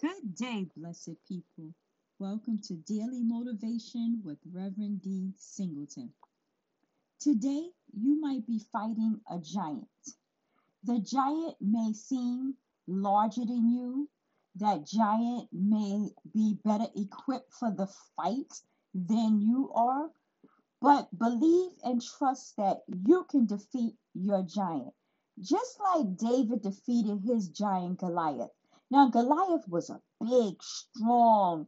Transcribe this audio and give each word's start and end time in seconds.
Good 0.00 0.36
day, 0.36 0.68
blessed 0.76 1.16
people. 1.26 1.74
Welcome 2.20 2.60
to 2.68 2.74
Daily 2.74 3.24
Motivation 3.24 4.20
with 4.24 4.38
Reverend 4.52 5.02
D. 5.02 5.32
Singleton. 5.36 6.12
Today, 7.18 7.70
you 7.92 8.20
might 8.20 8.46
be 8.46 8.60
fighting 8.70 9.20
a 9.28 9.40
giant. 9.40 9.88
The 10.84 11.00
giant 11.00 11.56
may 11.60 11.92
seem 11.94 12.54
larger 12.86 13.44
than 13.44 13.72
you, 13.72 14.08
that 14.54 14.86
giant 14.86 15.48
may 15.52 16.10
be 16.32 16.60
better 16.64 16.86
equipped 16.94 17.52
for 17.54 17.72
the 17.72 17.88
fight 18.14 18.52
than 18.94 19.40
you 19.40 19.72
are, 19.74 20.12
but 20.80 21.08
believe 21.18 21.72
and 21.82 22.00
trust 22.00 22.56
that 22.56 22.82
you 23.04 23.24
can 23.28 23.46
defeat 23.46 23.96
your 24.14 24.44
giant. 24.44 24.94
Just 25.40 25.80
like 25.80 26.16
David 26.16 26.62
defeated 26.62 27.22
his 27.24 27.48
giant 27.48 27.98
Goliath. 27.98 28.52
Now, 28.90 29.08
Goliath 29.10 29.68
was 29.68 29.90
a 29.90 30.00
big, 30.20 30.62
strong 30.62 31.66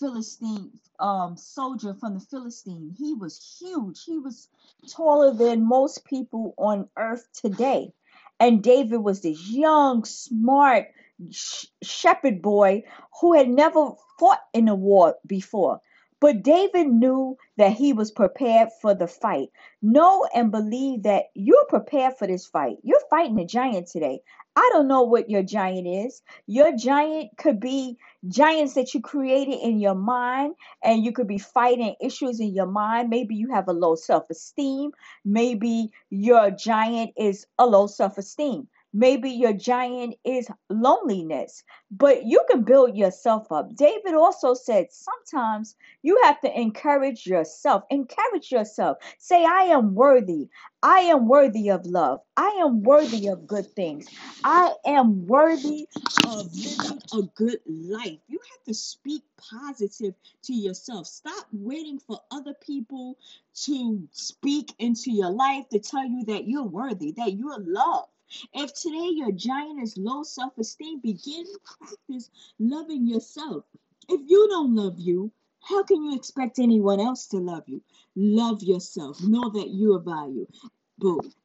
Philistine 0.00 0.72
um, 0.98 1.36
soldier 1.36 1.94
from 1.94 2.14
the 2.14 2.20
Philistine. 2.20 2.94
He 2.98 3.14
was 3.14 3.58
huge. 3.60 4.04
He 4.04 4.18
was 4.18 4.48
taller 4.90 5.32
than 5.34 5.66
most 5.66 6.04
people 6.06 6.54
on 6.58 6.88
earth 6.96 7.28
today. 7.34 7.92
And 8.40 8.62
David 8.62 8.98
was 8.98 9.22
this 9.22 9.48
young, 9.48 10.04
smart 10.04 10.88
sh- 11.30 11.66
shepherd 11.82 12.42
boy 12.42 12.84
who 13.20 13.34
had 13.34 13.48
never 13.48 13.92
fought 14.18 14.40
in 14.54 14.68
a 14.68 14.74
war 14.74 15.16
before. 15.26 15.80
But 16.20 16.42
David 16.42 16.88
knew 16.88 17.36
that 17.58 17.72
he 17.72 17.92
was 17.92 18.10
prepared 18.10 18.70
for 18.80 18.94
the 18.94 19.06
fight. 19.06 19.50
Know 19.82 20.26
and 20.34 20.50
believe 20.50 21.02
that 21.04 21.24
you're 21.34 21.66
prepared 21.66 22.16
for 22.16 22.26
this 22.26 22.46
fight. 22.46 22.78
You're 22.82 23.02
fighting 23.10 23.38
a 23.40 23.46
giant 23.46 23.88
today. 23.88 24.20
I 24.56 24.70
don't 24.72 24.88
know 24.88 25.02
what 25.02 25.30
your 25.30 25.42
giant 25.42 25.86
is. 25.86 26.22
Your 26.46 26.76
giant 26.76 27.36
could 27.36 27.60
be 27.60 27.98
giants 28.28 28.74
that 28.74 28.94
you 28.94 29.02
created 29.02 29.60
in 29.60 29.78
your 29.80 29.94
mind, 29.94 30.54
and 30.82 31.04
you 31.04 31.12
could 31.12 31.28
be 31.28 31.38
fighting 31.38 31.94
issues 32.00 32.40
in 32.40 32.54
your 32.54 32.66
mind. 32.66 33.10
Maybe 33.10 33.36
you 33.36 33.50
have 33.52 33.68
a 33.68 33.72
low 33.74 33.94
self 33.94 34.30
esteem. 34.30 34.92
Maybe 35.24 35.92
your 36.10 36.50
giant 36.50 37.12
is 37.18 37.46
a 37.58 37.66
low 37.66 37.86
self 37.86 38.18
esteem. 38.18 38.68
Maybe 38.98 39.28
your 39.28 39.52
giant 39.52 40.14
is 40.24 40.48
loneliness, 40.70 41.62
but 41.90 42.24
you 42.24 42.42
can 42.50 42.62
build 42.62 42.96
yourself 42.96 43.52
up. 43.52 43.74
David 43.76 44.14
also 44.14 44.54
said 44.54 44.86
sometimes 44.90 45.76
you 46.00 46.18
have 46.22 46.40
to 46.40 46.58
encourage 46.58 47.26
yourself. 47.26 47.82
Encourage 47.90 48.50
yourself. 48.50 48.96
Say, 49.18 49.44
I 49.44 49.64
am 49.64 49.94
worthy. 49.94 50.48
I 50.82 51.00
am 51.00 51.28
worthy 51.28 51.68
of 51.68 51.84
love. 51.84 52.20
I 52.38 52.48
am 52.62 52.82
worthy 52.82 53.26
of 53.26 53.46
good 53.46 53.70
things. 53.72 54.06
I 54.42 54.72
am 54.86 55.26
worthy 55.26 55.88
of 56.26 56.50
living 56.54 57.02
a 57.12 57.22
good 57.34 57.60
life. 57.66 58.18
You 58.28 58.40
have 58.50 58.64
to 58.64 58.72
speak 58.72 59.24
positive 59.36 60.14
to 60.44 60.54
yourself. 60.54 61.06
Stop 61.06 61.46
waiting 61.52 61.98
for 61.98 62.20
other 62.30 62.54
people 62.54 63.18
to 63.64 64.08
speak 64.12 64.72
into 64.78 65.12
your 65.12 65.30
life 65.30 65.68
to 65.68 65.80
tell 65.80 66.06
you 66.06 66.24
that 66.26 66.48
you're 66.48 66.64
worthy, 66.64 67.12
that 67.18 67.34
you're 67.34 67.60
loved. 67.60 68.08
If 68.54 68.74
today 68.74 69.10
your 69.14 69.32
giant 69.32 69.82
is 69.82 69.96
low 69.98 70.24
self 70.24 70.58
esteem, 70.58 71.00
begin 71.00 71.46
practice 71.64 72.30
loving 72.58 73.06
yourself. 73.06 73.64
If 74.08 74.22
you 74.28 74.48
don't 74.48 74.74
love 74.76 74.98
you, 74.98 75.32
how 75.60 75.84
can 75.84 76.04
you 76.04 76.16
expect 76.16 76.58
anyone 76.58 77.00
else 77.00 77.28
to 77.28 77.38
love 77.38 77.64
you? 77.68 77.82
Love 78.16 78.62
yourself. 78.62 79.22
Know 79.22 79.50
that 79.50 79.70
you 79.70 79.94
are 79.94 80.00
valuable. 80.00 80.48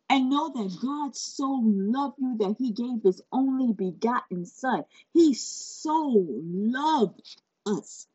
And 0.10 0.30
know 0.30 0.50
that 0.50 0.80
God 0.82 1.16
so 1.16 1.62
loved 1.64 2.20
you 2.20 2.38
that 2.40 2.56
he 2.60 2.72
gave 2.74 3.04
his 3.04 3.22
only 3.32 3.74
begotten 3.74 4.46
son. 4.46 4.86
He 5.14 5.34
so 5.36 6.26
loved 6.44 7.38
us. 7.66 8.08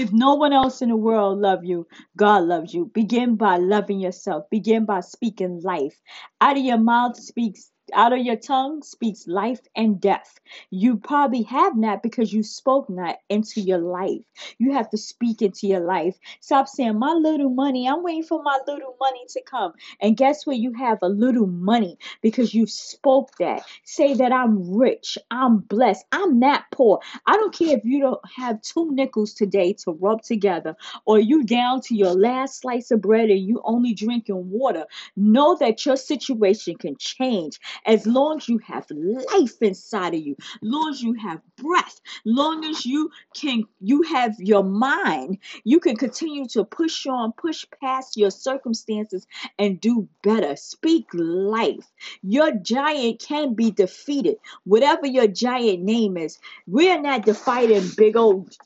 If 0.00 0.12
no 0.12 0.34
one 0.34 0.54
else 0.54 0.80
in 0.80 0.88
the 0.88 0.96
world 0.96 1.40
love 1.40 1.62
you, 1.62 1.86
God 2.16 2.44
loves 2.44 2.72
you. 2.72 2.90
Begin 2.94 3.36
by 3.36 3.58
loving 3.58 4.00
yourself. 4.00 4.46
Begin 4.50 4.86
by 4.86 5.00
speaking 5.00 5.60
life. 5.62 6.00
Out 6.40 6.56
of 6.56 6.64
your 6.64 6.78
mouth 6.78 7.18
speaks 7.18 7.70
out 7.94 8.12
of 8.12 8.20
your 8.20 8.36
tongue 8.36 8.82
speaks 8.82 9.26
life 9.26 9.60
and 9.76 10.00
death. 10.00 10.38
You 10.70 10.96
probably 10.96 11.42
have 11.42 11.76
not 11.76 12.02
because 12.02 12.32
you 12.32 12.42
spoke 12.42 12.88
not 12.90 13.18
into 13.28 13.60
your 13.60 13.78
life. 13.78 14.22
You 14.58 14.72
have 14.72 14.90
to 14.90 14.98
speak 14.98 15.42
into 15.42 15.66
your 15.66 15.80
life. 15.80 16.18
Stop 16.40 16.68
saying, 16.68 16.98
My 16.98 17.12
little 17.12 17.50
money, 17.50 17.88
I'm 17.88 18.02
waiting 18.02 18.24
for 18.24 18.42
my 18.42 18.58
little 18.66 18.96
money 19.00 19.24
to 19.30 19.42
come. 19.42 19.72
And 20.00 20.16
guess 20.16 20.46
what? 20.46 20.56
You 20.56 20.72
have 20.74 20.98
a 21.02 21.08
little 21.08 21.46
money 21.46 21.98
because 22.22 22.54
you 22.54 22.66
spoke 22.66 23.30
that. 23.38 23.62
Say 23.84 24.14
that 24.14 24.32
I'm 24.32 24.74
rich, 24.74 25.18
I'm 25.30 25.58
blessed, 25.58 26.04
I'm 26.12 26.38
not 26.38 26.64
poor. 26.72 27.00
I 27.26 27.36
don't 27.36 27.54
care 27.54 27.76
if 27.76 27.84
you 27.84 28.00
don't 28.00 28.20
have 28.36 28.62
two 28.62 28.90
nickels 28.92 29.34
today 29.34 29.72
to 29.84 29.92
rub 29.92 30.22
together 30.22 30.76
or 31.06 31.18
you 31.18 31.44
down 31.44 31.80
to 31.82 31.94
your 31.94 32.14
last 32.14 32.60
slice 32.60 32.90
of 32.90 33.00
bread 33.02 33.30
and 33.30 33.40
you 33.40 33.60
only 33.64 33.94
drinking 33.94 34.50
water. 34.50 34.86
Know 35.16 35.56
that 35.56 35.84
your 35.86 35.96
situation 35.96 36.76
can 36.76 36.96
change 36.98 37.58
as 37.86 38.06
long 38.06 38.38
as 38.38 38.48
you 38.48 38.58
have 38.58 38.86
life 38.90 39.60
inside 39.60 40.14
of 40.14 40.20
you, 40.20 40.36
long 40.62 40.90
as 40.90 41.02
you 41.02 41.14
have 41.14 41.40
breath, 41.56 42.00
long 42.24 42.64
as 42.64 42.84
you 42.84 43.10
can 43.34 43.64
you 43.80 44.02
have 44.02 44.34
your 44.38 44.64
mind, 44.64 45.38
you 45.64 45.80
can 45.80 45.96
continue 45.96 46.46
to 46.48 46.64
push 46.64 47.06
on, 47.06 47.32
push 47.32 47.64
past 47.80 48.16
your 48.16 48.30
circumstances 48.30 49.26
and 49.58 49.80
do 49.80 50.08
better. 50.22 50.56
Speak 50.56 51.06
life. 51.12 51.90
Your 52.22 52.52
giant 52.52 53.20
can 53.20 53.54
be 53.54 53.70
defeated. 53.70 54.36
Whatever 54.64 55.06
your 55.06 55.26
giant 55.26 55.82
name 55.82 56.16
is, 56.16 56.38
we're 56.66 57.00
not 57.00 57.24
defeating 57.24 57.90
big 57.96 58.16
old 58.16 58.56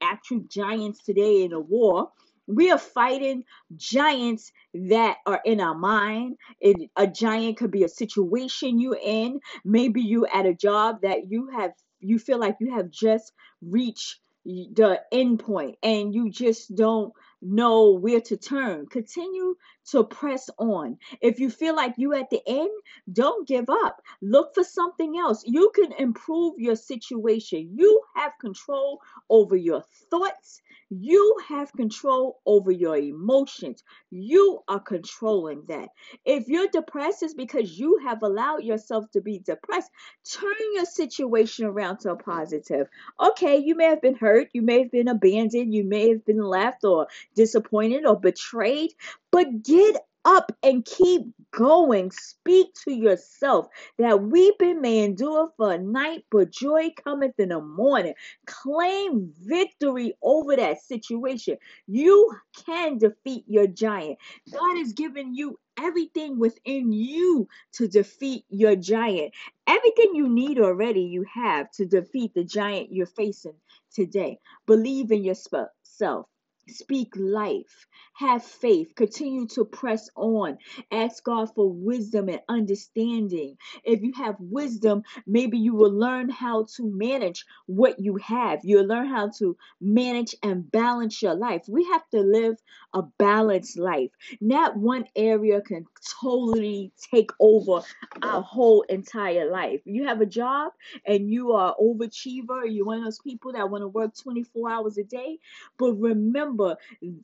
actual 0.00 0.40
giants 0.48 1.02
today 1.02 1.42
in 1.44 1.52
a 1.52 1.60
war. 1.60 2.10
We 2.54 2.70
are 2.70 2.78
fighting 2.78 3.44
giants 3.76 4.52
that 4.74 5.18
are 5.26 5.40
in 5.44 5.60
our 5.60 5.76
mind. 5.76 6.38
It, 6.60 6.90
a 6.96 7.06
giant 7.08 7.58
could 7.58 7.72
be 7.72 7.84
a 7.84 7.88
situation 7.90 8.80
you're 8.80 8.98
in. 9.02 9.40
Maybe 9.64 10.02
you 10.02 10.26
at 10.26 10.46
a 10.46 10.54
job 10.54 11.02
that 11.02 11.30
you 11.30 11.48
have 11.50 11.72
you 12.00 12.18
feel 12.18 12.38
like 12.40 12.56
you 12.60 12.74
have 12.74 12.90
just 12.90 13.32
reached 13.62 14.20
the 14.44 15.00
end 15.12 15.40
point 15.40 15.76
and 15.84 16.14
you 16.14 16.30
just 16.30 16.74
don't 16.76 17.12
know 17.42 17.92
where 17.92 18.20
to 18.22 18.36
turn. 18.36 18.86
Continue 18.86 19.56
to 19.92 20.04
press 20.04 20.50
on. 20.58 20.98
If 21.22 21.40
you 21.40 21.50
feel 21.50 21.76
like 21.76 21.94
you 21.98 22.14
at 22.14 22.30
the 22.30 22.42
end, 22.46 22.70
don't 23.12 23.48
give 23.48 23.70
up. 23.70 24.02
Look 24.22 24.54
for 24.54 24.64
something 24.64 25.18
else. 25.18 25.44
You 25.46 25.72
can 25.74 25.92
improve 25.92 26.54
your 26.58 26.76
situation. 26.76 27.72
You 27.76 28.01
have 28.14 28.32
control 28.40 29.00
over 29.28 29.56
your 29.56 29.82
thoughts. 30.10 30.60
You 30.90 31.36
have 31.48 31.72
control 31.72 32.40
over 32.44 32.70
your 32.70 32.96
emotions. 32.96 33.82
You 34.10 34.60
are 34.68 34.80
controlling 34.80 35.64
that. 35.68 35.88
If 36.24 36.48
you're 36.48 36.68
depressed, 36.68 37.22
it's 37.22 37.34
because 37.34 37.78
you 37.78 37.98
have 38.04 38.22
allowed 38.22 38.64
yourself 38.64 39.10
to 39.12 39.20
be 39.20 39.38
depressed. 39.38 39.90
Turn 40.30 40.54
your 40.74 40.84
situation 40.84 41.64
around 41.64 41.98
to 42.00 42.12
a 42.12 42.16
positive. 42.16 42.88
Okay, 43.18 43.58
you 43.58 43.74
may 43.74 43.86
have 43.86 44.02
been 44.02 44.16
hurt, 44.16 44.48
you 44.52 44.62
may 44.62 44.80
have 44.80 44.90
been 44.90 45.08
abandoned, 45.08 45.74
you 45.74 45.84
may 45.84 46.10
have 46.10 46.24
been 46.24 46.42
left 46.42 46.84
or 46.84 47.06
disappointed 47.34 48.04
or 48.04 48.18
betrayed, 48.18 48.92
but 49.30 49.62
get 49.62 49.96
up 50.24 50.52
and 50.62 50.84
keep 50.84 51.22
going. 51.52 52.10
Speak 52.12 52.68
to 52.84 52.92
yourself 52.92 53.66
that 53.98 54.22
weeping 54.22 54.80
may 54.82 55.00
endure 55.04 55.50
for 55.56 55.72
a 55.72 55.78
night, 55.78 56.24
but 56.30 56.52
joy 56.52 56.90
cometh 57.04 57.38
in 57.38 57.50
the 57.50 57.60
morning. 57.60 58.14
Claim 58.46 59.32
victory 59.42 60.14
over 60.22 60.56
that 60.56 60.82
situation. 60.82 61.58
You 61.88 62.32
can 62.66 62.98
defeat 62.98 63.44
your 63.48 63.66
giant. 63.68 64.18
God 64.52 64.78
has 64.78 64.92
given 64.94 65.34
you 65.34 65.58
everything 65.80 66.38
within 66.38 66.92
you 66.92 67.48
to 67.74 67.88
defeat 67.88 68.44
your 68.50 68.76
giant. 68.76 69.34
Everything 69.66 70.12
you 70.14 70.28
need 70.28 70.58
already, 70.60 71.02
you 71.02 71.24
have 71.34 71.70
to 71.72 71.86
defeat 71.86 72.34
the 72.34 72.44
giant 72.44 72.92
you're 72.92 73.06
facing 73.06 73.54
today. 73.94 74.38
Believe 74.66 75.12
in 75.12 75.24
yourself. 75.24 76.26
Speak 76.68 77.14
life. 77.16 77.86
Have 78.14 78.44
faith. 78.44 78.94
Continue 78.96 79.46
to 79.48 79.64
press 79.64 80.10
on. 80.16 80.58
Ask 80.92 81.24
God 81.24 81.54
for 81.54 81.70
wisdom 81.72 82.28
and 82.28 82.40
understanding. 82.48 83.58
If 83.84 84.02
you 84.02 84.12
have 84.16 84.36
wisdom, 84.40 85.02
maybe 85.26 85.58
you 85.58 85.74
will 85.74 85.92
learn 85.92 86.30
how 86.30 86.66
to 86.76 86.84
manage 86.84 87.44
what 87.66 88.00
you 88.00 88.16
have. 88.16 88.60
You'll 88.64 88.86
learn 88.86 89.08
how 89.08 89.30
to 89.38 89.56
manage 89.80 90.36
and 90.42 90.70
balance 90.70 91.22
your 91.22 91.34
life. 91.34 91.62
We 91.68 91.84
have 91.92 92.08
to 92.10 92.20
live 92.20 92.56
a 92.94 93.02
balanced 93.18 93.78
life. 93.78 94.10
Not 94.40 94.76
one 94.76 95.06
area 95.16 95.60
can 95.62 95.86
totally 96.22 96.92
take 97.12 97.30
over 97.40 97.82
our 98.22 98.42
whole 98.42 98.82
entire 98.82 99.50
life. 99.50 99.82
You 99.84 100.06
have 100.06 100.20
a 100.20 100.26
job 100.26 100.72
and 101.06 101.30
you 101.30 101.52
are 101.52 101.76
overachiever, 101.80 102.62
you're 102.66 102.86
one 102.86 102.98
of 102.98 103.04
those 103.04 103.20
people 103.20 103.52
that 103.52 103.70
want 103.70 103.82
to 103.82 103.88
work 103.88 104.12
24 104.22 104.70
hours 104.70 104.98
a 104.98 105.04
day, 105.04 105.38
but 105.78 105.94
remember 105.94 106.51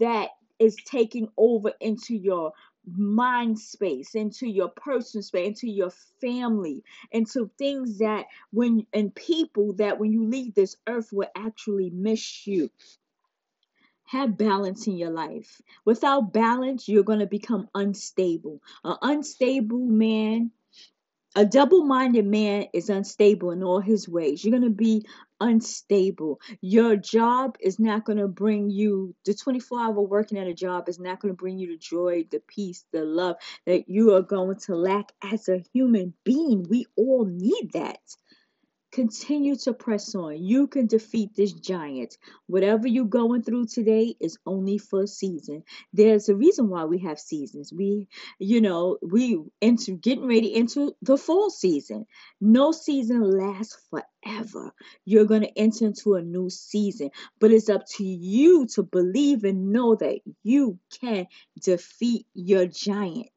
that 0.00 0.30
is 0.58 0.76
taking 0.84 1.28
over 1.36 1.72
into 1.80 2.14
your 2.14 2.52
mind 2.86 3.58
space, 3.58 4.14
into 4.14 4.46
your 4.46 4.68
personal 4.68 5.22
space, 5.22 5.48
into 5.48 5.68
your 5.68 5.90
family, 6.20 6.82
into 7.12 7.50
things 7.58 7.98
that 7.98 8.26
when 8.50 8.86
and 8.92 9.14
people 9.14 9.74
that 9.74 9.98
when 9.98 10.12
you 10.12 10.24
leave 10.24 10.54
this 10.54 10.76
earth 10.86 11.10
will 11.12 11.28
actually 11.36 11.90
miss 11.90 12.46
you. 12.46 12.70
Have 14.04 14.38
balance 14.38 14.86
in 14.86 14.96
your 14.96 15.10
life. 15.10 15.60
Without 15.84 16.32
balance, 16.32 16.88
you're 16.88 17.02
going 17.02 17.18
to 17.18 17.26
become 17.26 17.68
unstable. 17.74 18.62
An 18.82 18.96
unstable 19.02 19.84
man 19.84 20.50
a 21.38 21.46
double 21.46 21.84
minded 21.84 22.26
man 22.26 22.66
is 22.74 22.90
unstable 22.90 23.52
in 23.52 23.62
all 23.62 23.78
his 23.78 24.08
ways. 24.08 24.44
You're 24.44 24.58
going 24.58 24.68
to 24.68 24.76
be 24.76 25.06
unstable. 25.40 26.40
Your 26.60 26.96
job 26.96 27.56
is 27.60 27.78
not 27.78 28.04
going 28.04 28.18
to 28.18 28.26
bring 28.26 28.70
you, 28.70 29.14
the 29.24 29.34
24 29.34 29.80
hour 29.80 29.92
working 30.00 30.36
at 30.36 30.48
a 30.48 30.52
job 30.52 30.88
is 30.88 30.98
not 30.98 31.20
going 31.20 31.32
to 31.32 31.38
bring 31.38 31.56
you 31.60 31.68
the 31.68 31.78
joy, 31.78 32.24
the 32.32 32.40
peace, 32.48 32.84
the 32.92 33.04
love 33.04 33.36
that 33.66 33.88
you 33.88 34.16
are 34.16 34.22
going 34.22 34.56
to 34.66 34.74
lack 34.74 35.12
as 35.22 35.48
a 35.48 35.62
human 35.72 36.12
being. 36.24 36.66
We 36.68 36.86
all 36.96 37.24
need 37.24 37.70
that. 37.74 38.00
Continue 38.90 39.54
to 39.56 39.74
press 39.74 40.14
on. 40.14 40.42
You 40.42 40.66
can 40.66 40.86
defeat 40.86 41.34
this 41.36 41.52
giant. 41.52 42.16
Whatever 42.46 42.88
you're 42.88 43.04
going 43.04 43.42
through 43.42 43.66
today 43.66 44.16
is 44.18 44.38
only 44.46 44.78
for 44.78 45.02
a 45.02 45.06
season. 45.06 45.62
There's 45.92 46.30
a 46.30 46.34
reason 46.34 46.70
why 46.70 46.84
we 46.86 47.00
have 47.00 47.18
seasons. 47.18 47.70
We, 47.72 48.08
you 48.38 48.62
know, 48.62 48.96
we 49.02 49.42
into 49.60 49.92
getting 49.92 50.26
ready 50.26 50.54
into 50.54 50.94
the 51.02 51.18
fall 51.18 51.50
season. 51.50 52.06
No 52.40 52.72
season 52.72 53.22
lasts 53.22 53.78
forever. 53.90 54.72
You're 55.04 55.26
going 55.26 55.42
to 55.42 55.58
enter 55.58 55.86
into 55.86 56.14
a 56.14 56.22
new 56.22 56.48
season, 56.48 57.10
but 57.40 57.52
it's 57.52 57.68
up 57.68 57.84
to 57.96 58.04
you 58.04 58.66
to 58.74 58.82
believe 58.82 59.44
and 59.44 59.70
know 59.70 59.96
that 59.96 60.20
you 60.42 60.78
can 61.00 61.26
defeat 61.62 62.26
your 62.34 62.66
giant. 62.66 63.28